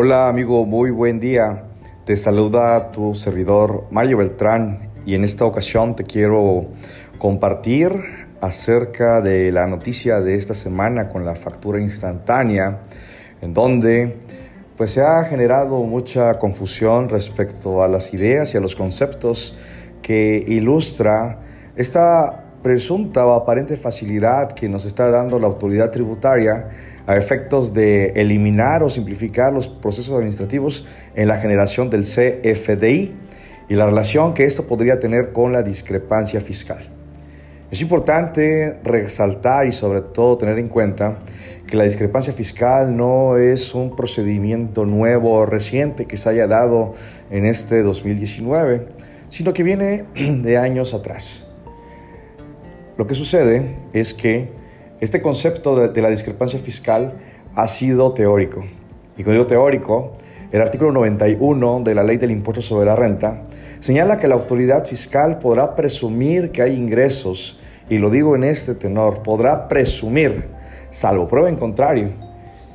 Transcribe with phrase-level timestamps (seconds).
[0.00, 1.64] Hola amigo, muy buen día.
[2.04, 6.66] Te saluda tu servidor Mario Beltrán y en esta ocasión te quiero
[7.18, 7.90] compartir
[8.40, 12.82] acerca de la noticia de esta semana con la factura instantánea,
[13.40, 14.20] en donde
[14.76, 19.58] pues se ha generado mucha confusión respecto a las ideas y a los conceptos
[20.00, 21.40] que ilustra
[21.74, 26.68] esta presunta o aparente facilidad que nos está dando la autoridad tributaria
[27.06, 33.14] a efectos de eliminar o simplificar los procesos administrativos en la generación del CFDI
[33.68, 36.90] y la relación que esto podría tener con la discrepancia fiscal.
[37.70, 41.18] Es importante resaltar y sobre todo tener en cuenta
[41.66, 46.94] que la discrepancia fiscal no es un procedimiento nuevo o reciente que se haya dado
[47.30, 48.86] en este 2019,
[49.28, 51.47] sino que viene de años atrás.
[52.98, 54.48] Lo que sucede es que
[55.00, 57.12] este concepto de, la discrepancia fiscal
[57.54, 58.64] ha sido teórico.
[59.16, 60.12] Y cuando digo teórico,
[60.50, 63.44] el artículo 91 de la Ley del Impuesto sobre la Renta
[63.78, 68.74] señala que la autoridad fiscal podrá presumir que hay ingresos, y lo digo en este
[68.74, 70.48] tenor, podrá presumir,
[70.90, 72.10] salvo prueba en contrario.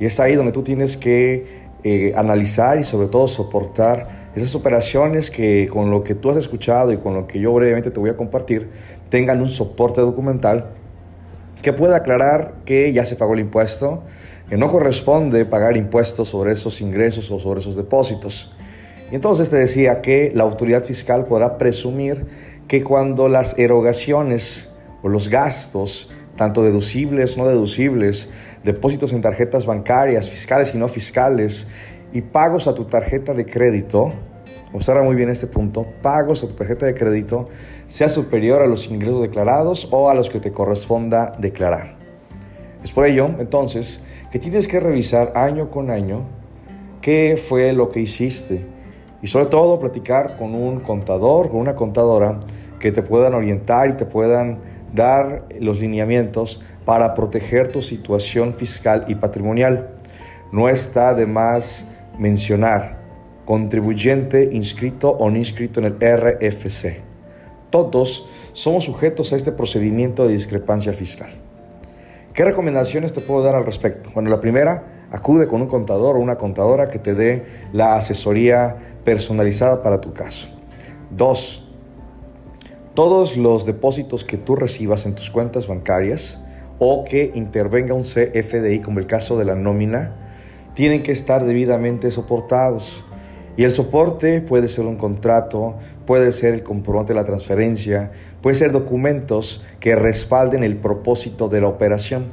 [0.00, 5.30] Y es ahí donde tú tienes que eh, analizar y sobre todo soportar esas operaciones
[5.30, 8.10] que con lo que tú has escuchado y con lo que yo brevemente te voy
[8.10, 8.68] a compartir
[9.08, 10.70] tengan un soporte documental
[11.62, 14.02] que pueda aclarar que ya se pagó el impuesto,
[14.48, 18.52] que no corresponde pagar impuestos sobre esos ingresos o sobre esos depósitos.
[19.10, 22.26] Y entonces te decía que la autoridad fiscal podrá presumir
[22.68, 24.68] que cuando las erogaciones
[25.02, 28.28] o los gastos, tanto deducibles, no deducibles,
[28.64, 31.66] depósitos en tarjetas bancarias, fiscales y no fiscales,
[32.14, 34.12] y pagos a tu tarjeta de crédito,
[34.72, 37.48] observa muy bien este punto, pagos a tu tarjeta de crédito
[37.88, 41.96] sea superior a los ingresos declarados o a los que te corresponda declarar.
[42.84, 46.22] Es por ello, entonces, que tienes que revisar año con año
[47.00, 48.64] qué fue lo que hiciste
[49.20, 52.38] y sobre todo platicar con un contador, con una contadora
[52.78, 54.60] que te puedan orientar y te puedan
[54.92, 59.96] dar los lineamientos para proteger tu situación fiscal y patrimonial.
[60.52, 61.88] No está de más
[62.18, 63.02] mencionar
[63.44, 67.14] contribuyente inscrito o no inscrito en el RFC
[67.74, 71.30] todos somos sujetos a este procedimiento de discrepancia fiscal.
[72.32, 74.10] ¿Qué recomendaciones te puedo dar al respecto?
[74.14, 78.76] Bueno, la primera, acude con un contador o una contadora que te dé la asesoría
[79.02, 80.46] personalizada para tu caso.
[81.10, 81.68] Dos,
[82.94, 86.40] todos los depósitos que tú recibas en tus cuentas bancarias
[86.78, 90.14] o que intervenga un CFDI, como el caso de la nómina,
[90.74, 93.04] tienen que estar debidamente soportados.
[93.56, 95.76] Y el soporte puede ser un contrato,
[96.06, 98.10] puede ser el comprobante de la transferencia,
[98.42, 102.32] puede ser documentos que respalden el propósito de la operación.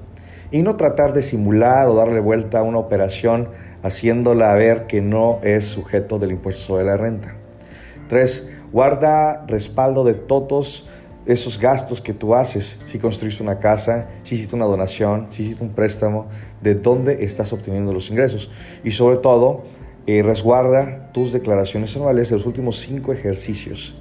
[0.49, 3.49] Y no tratar de simular o darle vuelta a una operación
[3.83, 7.35] haciéndola ver que no es sujeto del impuesto sobre la renta.
[8.09, 10.87] Tres, guarda respaldo de todos
[11.25, 12.77] esos gastos que tú haces.
[12.85, 16.27] Si construiste una casa, si hiciste una donación, si hiciste un préstamo,
[16.61, 18.49] de dónde estás obteniendo los ingresos.
[18.83, 19.63] Y sobre todo,
[20.07, 23.95] eh, resguarda tus declaraciones anuales de los últimos cinco ejercicios.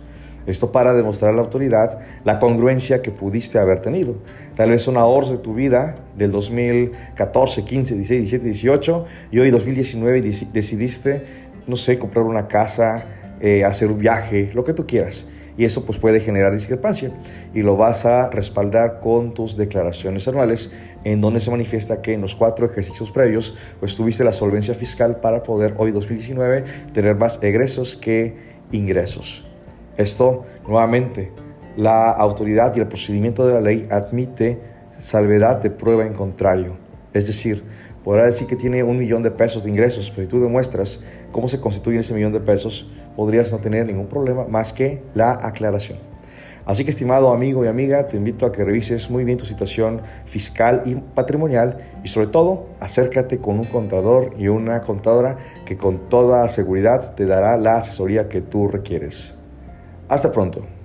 [0.46, 4.16] Esto para demostrar a la autoridad la congruencia que pudiste haber tenido.
[4.56, 9.50] Tal vez son ahorros de tu vida del 2014, 15, 16, 17, 18 y hoy
[9.50, 11.24] 2019 decidiste,
[11.66, 13.04] no sé, comprar una casa,
[13.40, 15.26] eh, hacer un viaje, lo que tú quieras.
[15.56, 17.10] Y eso pues puede generar discrepancia.
[17.52, 20.70] Y lo vas a respaldar con tus declaraciones anuales
[21.04, 25.20] en donde se manifiesta que en los cuatro ejercicios previos pues tuviste la solvencia fiscal
[25.20, 28.36] para poder hoy 2019 tener más egresos que
[28.72, 29.44] ingresos.
[29.96, 31.32] Esto nuevamente
[31.76, 34.58] la autoridad y el procedimiento de la ley admite
[34.98, 36.76] salvedad de prueba en contrario,
[37.14, 37.64] es decir,
[38.04, 41.00] podrá decir que tiene un millón de pesos de ingresos, pero si tú demuestras
[41.32, 45.32] cómo se constituye ese millón de pesos, podrías no tener ningún problema más que la
[45.32, 45.98] aclaración.
[46.66, 50.02] Así que, estimado amigo y amiga, te invito a que revises muy bien tu situación
[50.26, 56.08] fiscal y patrimonial y sobre todo acércate con un contador y una contadora que con
[56.08, 59.34] toda seguridad te dará la asesoría que tú requieres.
[60.08, 60.79] Hasta pronto.